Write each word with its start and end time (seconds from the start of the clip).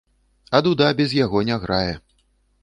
А 0.59 0.61
дуда 0.67 0.87
без 1.01 1.13
яго 1.17 1.45
не 1.51 1.59
грае. 1.67 1.93